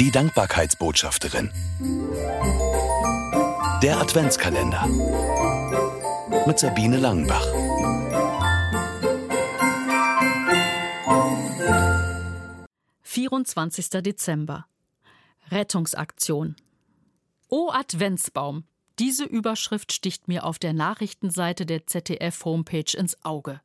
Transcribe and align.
Die 0.00 0.12
Dankbarkeitsbotschafterin. 0.12 1.50
Der 3.82 3.98
Adventskalender. 4.00 4.86
Mit 6.46 6.56
Sabine 6.60 6.98
Langenbach. 6.98 7.44
Vierundzwanzigster 13.02 14.00
Dezember. 14.00 14.66
Rettungsaktion. 15.50 16.54
O 17.48 17.70
Adventsbaum! 17.72 18.68
Diese 19.00 19.24
Überschrift 19.24 19.92
sticht 19.92 20.28
mir 20.28 20.44
auf 20.44 20.60
der 20.60 20.74
Nachrichtenseite 20.74 21.66
der 21.66 21.88
ZDF-Homepage 21.88 22.96
ins 22.96 23.16
Auge. 23.24 23.60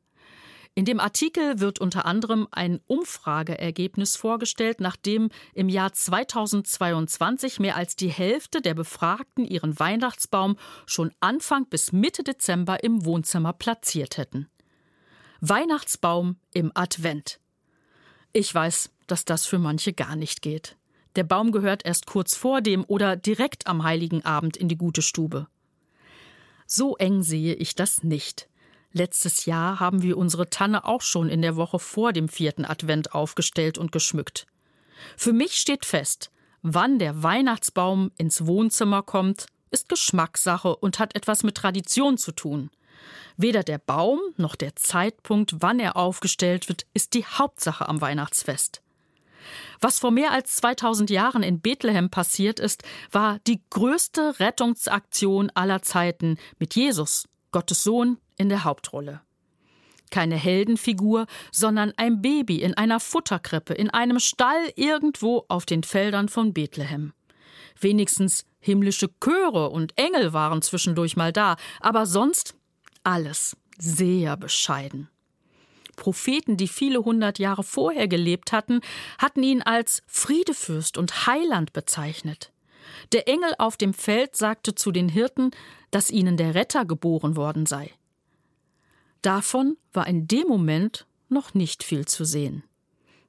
In 0.76 0.84
dem 0.84 0.98
Artikel 0.98 1.60
wird 1.60 1.78
unter 1.78 2.04
anderem 2.04 2.48
ein 2.50 2.80
Umfrageergebnis 2.88 4.16
vorgestellt, 4.16 4.80
nachdem 4.80 5.28
im 5.52 5.68
Jahr 5.68 5.92
2022 5.92 7.60
mehr 7.60 7.76
als 7.76 7.94
die 7.94 8.08
Hälfte 8.08 8.60
der 8.60 8.74
Befragten 8.74 9.44
ihren 9.44 9.78
Weihnachtsbaum 9.78 10.56
schon 10.84 11.12
Anfang 11.20 11.66
bis 11.66 11.92
Mitte 11.92 12.24
Dezember 12.24 12.82
im 12.82 13.04
Wohnzimmer 13.04 13.52
platziert 13.52 14.16
hätten. 14.16 14.48
Weihnachtsbaum 15.40 16.38
im 16.52 16.72
Advent. 16.74 17.38
Ich 18.32 18.52
weiß, 18.52 18.90
dass 19.06 19.24
das 19.24 19.46
für 19.46 19.60
manche 19.60 19.92
gar 19.92 20.16
nicht 20.16 20.42
geht. 20.42 20.76
Der 21.14 21.22
Baum 21.22 21.52
gehört 21.52 21.84
erst 21.84 22.06
kurz 22.06 22.34
vor 22.34 22.60
dem 22.60 22.84
oder 22.88 23.14
direkt 23.14 23.68
am 23.68 23.84
heiligen 23.84 24.24
Abend 24.24 24.56
in 24.56 24.68
die 24.68 24.78
gute 24.78 25.02
Stube. 25.02 25.46
So 26.66 26.96
eng 26.96 27.22
sehe 27.22 27.54
ich 27.54 27.76
das 27.76 28.02
nicht. 28.02 28.48
Letztes 28.96 29.44
Jahr 29.44 29.80
haben 29.80 30.02
wir 30.02 30.16
unsere 30.16 30.48
Tanne 30.50 30.84
auch 30.84 31.02
schon 31.02 31.28
in 31.28 31.42
der 31.42 31.56
Woche 31.56 31.80
vor 31.80 32.12
dem 32.12 32.28
vierten 32.28 32.64
Advent 32.64 33.12
aufgestellt 33.12 33.76
und 33.76 33.90
geschmückt. 33.90 34.46
Für 35.16 35.32
mich 35.32 35.56
steht 35.56 35.84
fest, 35.84 36.30
wann 36.62 37.00
der 37.00 37.24
Weihnachtsbaum 37.24 38.12
ins 38.18 38.46
Wohnzimmer 38.46 39.02
kommt, 39.02 39.46
ist 39.72 39.88
Geschmackssache 39.88 40.76
und 40.76 41.00
hat 41.00 41.16
etwas 41.16 41.42
mit 41.42 41.56
Tradition 41.56 42.18
zu 42.18 42.30
tun. 42.30 42.70
Weder 43.36 43.64
der 43.64 43.78
Baum 43.78 44.20
noch 44.36 44.54
der 44.54 44.76
Zeitpunkt, 44.76 45.56
wann 45.58 45.80
er 45.80 45.96
aufgestellt 45.96 46.68
wird, 46.68 46.86
ist 46.94 47.14
die 47.14 47.24
Hauptsache 47.26 47.88
am 47.88 48.00
Weihnachtsfest. 48.00 48.80
Was 49.80 49.98
vor 49.98 50.12
mehr 50.12 50.30
als 50.30 50.54
2000 50.54 51.10
Jahren 51.10 51.42
in 51.42 51.60
Bethlehem 51.60 52.10
passiert 52.10 52.60
ist, 52.60 52.84
war 53.10 53.40
die 53.48 53.60
größte 53.70 54.38
Rettungsaktion 54.38 55.50
aller 55.50 55.82
Zeiten 55.82 56.38
mit 56.60 56.76
Jesus, 56.76 57.28
Gottes 57.50 57.82
Sohn, 57.82 58.18
in 58.36 58.48
der 58.48 58.64
Hauptrolle. 58.64 59.20
Keine 60.10 60.36
Heldenfigur, 60.36 61.26
sondern 61.50 61.92
ein 61.96 62.22
Baby 62.22 62.62
in 62.62 62.74
einer 62.74 63.00
Futterkrippe, 63.00 63.74
in 63.74 63.90
einem 63.90 64.20
Stall 64.20 64.72
irgendwo 64.76 65.44
auf 65.48 65.66
den 65.66 65.82
Feldern 65.82 66.28
von 66.28 66.52
Bethlehem. 66.52 67.12
Wenigstens 67.80 68.44
himmlische 68.60 69.08
Chöre 69.20 69.70
und 69.70 69.96
Engel 69.98 70.32
waren 70.32 70.62
zwischendurch 70.62 71.16
mal 71.16 71.32
da, 71.32 71.56
aber 71.80 72.06
sonst 72.06 72.54
alles 73.02 73.56
sehr 73.78 74.36
bescheiden. 74.36 75.08
Propheten, 75.96 76.56
die 76.56 76.68
viele 76.68 77.04
hundert 77.04 77.38
Jahre 77.38 77.62
vorher 77.62 78.08
gelebt 78.08 78.52
hatten, 78.52 78.80
hatten 79.18 79.42
ihn 79.42 79.62
als 79.62 80.02
Friedefürst 80.06 80.98
und 80.98 81.26
Heiland 81.26 81.72
bezeichnet. 81.72 82.52
Der 83.12 83.28
Engel 83.28 83.54
auf 83.58 83.76
dem 83.76 83.94
Feld 83.94 84.36
sagte 84.36 84.74
zu 84.74 84.92
den 84.92 85.08
Hirten, 85.08 85.50
dass 85.90 86.10
ihnen 86.10 86.36
der 86.36 86.54
Retter 86.54 86.84
geboren 86.84 87.36
worden 87.36 87.66
sei. 87.66 87.90
Davon 89.24 89.78
war 89.94 90.06
in 90.06 90.28
dem 90.28 90.46
Moment 90.48 91.06
noch 91.30 91.54
nicht 91.54 91.82
viel 91.82 92.04
zu 92.04 92.26
sehen. 92.26 92.62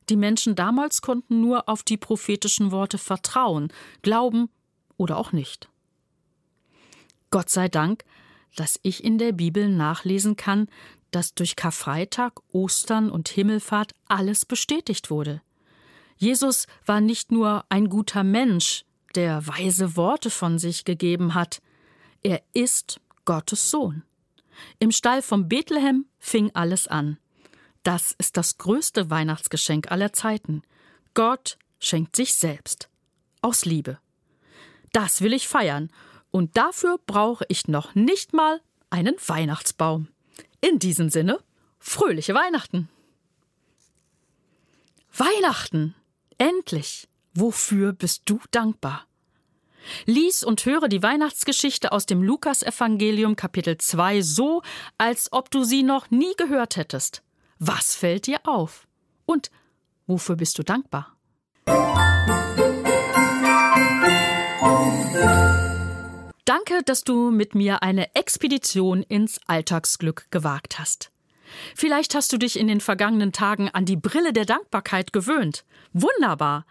Die 0.09 0.17
Menschen 0.17 0.53
damals 0.53 1.01
konnten 1.01 1.39
nur 1.39 1.69
auf 1.69 1.83
die 1.83 1.95
prophetischen 1.95 2.71
Worte 2.71 2.97
vertrauen, 2.97 3.71
glauben 4.01 4.49
oder 4.97 5.15
auch 5.15 5.31
nicht. 5.31 5.69
Gott 7.31 7.49
sei 7.49 7.69
Dank, 7.69 8.03
dass 8.57 8.77
ich 8.83 9.05
in 9.05 9.17
der 9.17 9.31
Bibel 9.31 9.69
nachlesen 9.69 10.35
kann, 10.35 10.67
dass 11.11 11.33
durch 11.33 11.55
Karfreitag, 11.55 12.41
Ostern 12.51 13.09
und 13.09 13.29
Himmelfahrt 13.29 13.93
alles 14.09 14.45
bestätigt 14.45 15.09
wurde. 15.09 15.41
Jesus 16.17 16.67
war 16.85 16.99
nicht 16.99 17.31
nur 17.31 17.63
ein 17.69 17.87
guter 17.87 18.25
Mensch, 18.25 18.83
der 19.15 19.47
weise 19.47 19.95
Worte 19.95 20.29
von 20.29 20.59
sich 20.59 20.83
gegeben 20.83 21.35
hat, 21.35 21.61
er 22.21 22.41
ist 22.51 22.99
Gottes 23.23 23.71
Sohn. 23.71 24.03
Im 24.79 24.91
Stall 24.91 25.21
von 25.21 25.47
Bethlehem 25.47 26.05
fing 26.19 26.51
alles 26.53 26.87
an. 26.87 27.17
Das 27.83 28.15
ist 28.17 28.37
das 28.37 28.57
größte 28.57 29.09
Weihnachtsgeschenk 29.09 29.91
aller 29.91 30.11
Zeiten. 30.13 30.63
Gott 31.13 31.57
schenkt 31.79 32.15
sich 32.15 32.33
selbst. 32.33 32.89
Aus 33.41 33.65
Liebe. 33.65 33.99
Das 34.91 35.21
will 35.21 35.33
ich 35.33 35.47
feiern. 35.47 35.91
Und 36.31 36.57
dafür 36.57 36.99
brauche 37.05 37.45
ich 37.47 37.67
noch 37.67 37.95
nicht 37.95 38.33
mal 38.33 38.61
einen 38.89 39.15
Weihnachtsbaum. 39.25 40.07
In 40.61 40.79
diesem 40.79 41.09
Sinne, 41.09 41.39
fröhliche 41.79 42.33
Weihnachten. 42.33 42.89
Weihnachten. 45.13 45.95
Endlich. 46.37 47.07
Wofür 47.33 47.93
bist 47.93 48.23
du 48.25 48.39
dankbar? 48.51 49.05
Lies 50.05 50.43
und 50.43 50.65
höre 50.65 50.87
die 50.87 51.03
Weihnachtsgeschichte 51.03 51.91
aus 51.91 52.05
dem 52.05 52.21
Lukasevangelium 52.23 53.35
Kapitel 53.35 53.77
2 53.77 54.21
so, 54.21 54.61
als 54.97 55.31
ob 55.31 55.51
du 55.51 55.63
sie 55.63 55.83
noch 55.83 56.11
nie 56.11 56.33
gehört 56.37 56.77
hättest. 56.77 57.23
Was 57.59 57.95
fällt 57.95 58.27
dir 58.27 58.39
auf? 58.43 58.87
Und 59.25 59.51
wofür 60.07 60.35
bist 60.35 60.57
du 60.57 60.63
dankbar? 60.63 61.15
Danke, 66.45 66.83
dass 66.85 67.03
du 67.03 67.31
mit 67.31 67.55
mir 67.55 67.81
eine 67.81 68.13
Expedition 68.13 69.01
ins 69.01 69.39
Alltagsglück 69.47 70.27
gewagt 70.29 70.77
hast. 70.77 71.11
Vielleicht 71.75 72.15
hast 72.15 72.31
du 72.33 72.37
dich 72.37 72.59
in 72.59 72.67
den 72.67 72.81
vergangenen 72.81 73.31
Tagen 73.31 73.69
an 73.69 73.85
die 73.85 73.95
Brille 73.95 74.33
der 74.33 74.45
Dankbarkeit 74.45 75.13
gewöhnt. 75.13 75.65
Wunderbar. 75.93 76.65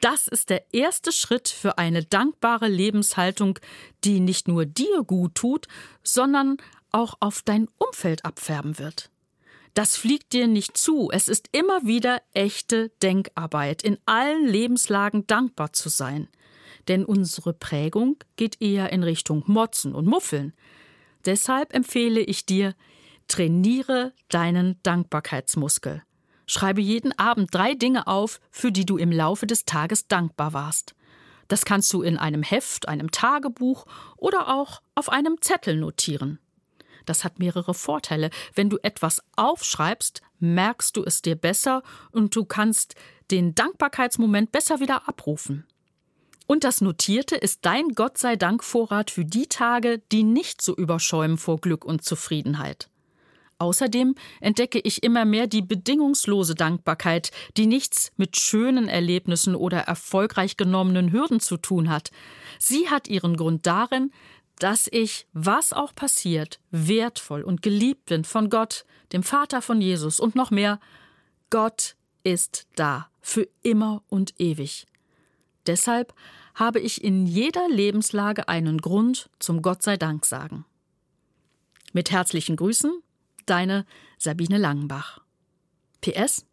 Das 0.00 0.28
ist 0.28 0.50
der 0.50 0.72
erste 0.72 1.10
Schritt 1.10 1.48
für 1.48 1.78
eine 1.78 2.04
dankbare 2.04 2.68
Lebenshaltung, 2.68 3.58
die 4.04 4.20
nicht 4.20 4.46
nur 4.46 4.64
dir 4.64 5.02
gut 5.02 5.34
tut, 5.34 5.66
sondern 6.02 6.58
auch 6.92 7.14
auf 7.20 7.42
dein 7.42 7.68
Umfeld 7.78 8.24
abfärben 8.24 8.78
wird. 8.78 9.10
Das 9.74 9.96
fliegt 9.96 10.32
dir 10.32 10.46
nicht 10.46 10.76
zu. 10.76 11.10
Es 11.12 11.28
ist 11.28 11.48
immer 11.52 11.84
wieder 11.84 12.22
echte 12.32 12.90
Denkarbeit, 13.02 13.82
in 13.82 13.98
allen 14.06 14.46
Lebenslagen 14.46 15.26
dankbar 15.26 15.72
zu 15.72 15.88
sein. 15.88 16.28
Denn 16.88 17.04
unsere 17.04 17.52
Prägung 17.52 18.16
geht 18.36 18.60
eher 18.62 18.90
in 18.92 19.02
Richtung 19.02 19.44
Motzen 19.46 19.94
und 19.94 20.06
Muffeln. 20.06 20.54
Deshalb 21.26 21.74
empfehle 21.74 22.20
ich 22.20 22.46
dir, 22.46 22.74
trainiere 23.28 24.12
deinen 24.28 24.82
Dankbarkeitsmuskel. 24.82 26.02
Schreibe 26.48 26.80
jeden 26.80 27.16
Abend 27.18 27.54
drei 27.54 27.74
Dinge 27.74 28.06
auf, 28.06 28.40
für 28.50 28.72
die 28.72 28.86
du 28.86 28.96
im 28.96 29.12
Laufe 29.12 29.46
des 29.46 29.66
Tages 29.66 30.08
dankbar 30.08 30.54
warst. 30.54 30.96
Das 31.46 31.64
kannst 31.64 31.92
du 31.92 32.02
in 32.02 32.16
einem 32.16 32.42
Heft, 32.42 32.88
einem 32.88 33.10
Tagebuch 33.10 33.86
oder 34.16 34.48
auch 34.54 34.82
auf 34.94 35.10
einem 35.10 35.40
Zettel 35.40 35.76
notieren. 35.76 36.40
Das 37.06 37.22
hat 37.24 37.38
mehrere 37.38 37.74
Vorteile. 37.74 38.30
Wenn 38.54 38.70
du 38.70 38.78
etwas 38.82 39.22
aufschreibst, 39.36 40.22
merkst 40.40 40.96
du 40.96 41.04
es 41.04 41.22
dir 41.22 41.36
besser 41.36 41.82
und 42.12 42.34
du 42.34 42.44
kannst 42.44 42.94
den 43.30 43.54
Dankbarkeitsmoment 43.54 44.50
besser 44.50 44.80
wieder 44.80 45.08
abrufen. 45.08 45.66
Und 46.46 46.64
das 46.64 46.80
Notierte 46.80 47.36
ist 47.36 47.60
dein 47.62 47.90
Gott 47.90 48.16
sei 48.16 48.36
Dank 48.36 48.64
Vorrat 48.64 49.10
für 49.10 49.26
die 49.26 49.48
Tage, 49.48 50.00
die 50.12 50.22
nicht 50.22 50.62
so 50.62 50.74
überschäumen 50.74 51.36
vor 51.36 51.58
Glück 51.58 51.84
und 51.84 52.02
Zufriedenheit. 52.02 52.88
Außerdem 53.58 54.14
entdecke 54.40 54.78
ich 54.78 55.02
immer 55.02 55.24
mehr 55.24 55.48
die 55.48 55.62
bedingungslose 55.62 56.54
Dankbarkeit, 56.54 57.32
die 57.56 57.66
nichts 57.66 58.12
mit 58.16 58.38
schönen 58.38 58.88
Erlebnissen 58.88 59.56
oder 59.56 59.80
erfolgreich 59.80 60.56
genommenen 60.56 61.10
Hürden 61.12 61.40
zu 61.40 61.56
tun 61.56 61.90
hat. 61.90 62.10
Sie 62.60 62.88
hat 62.88 63.08
ihren 63.08 63.36
Grund 63.36 63.66
darin, 63.66 64.12
dass 64.58 64.88
ich, 64.90 65.26
was 65.32 65.72
auch 65.72 65.94
passiert, 65.94 66.60
wertvoll 66.70 67.42
und 67.42 67.62
geliebt 67.62 68.06
bin 68.06 68.24
von 68.24 68.48
Gott, 68.48 68.84
dem 69.12 69.22
Vater 69.22 69.62
von 69.62 69.80
Jesus 69.80 70.20
und 70.20 70.34
noch 70.34 70.50
mehr. 70.50 70.78
Gott 71.50 71.96
ist 72.22 72.66
da, 72.76 73.08
für 73.20 73.48
immer 73.62 74.02
und 74.08 74.34
ewig. 74.38 74.86
Deshalb 75.66 76.14
habe 76.54 76.80
ich 76.80 77.04
in 77.04 77.26
jeder 77.26 77.68
Lebenslage 77.68 78.48
einen 78.48 78.78
Grund 78.78 79.30
zum 79.38 79.62
Gott 79.62 79.82
sei 79.82 79.96
Dank 79.96 80.26
sagen. 80.26 80.64
Mit 81.92 82.10
herzlichen 82.10 82.56
Grüßen, 82.56 83.02
Deine 83.48 83.84
Sabine 84.18 84.58
Langenbach. 84.58 85.20
PS 86.02 86.44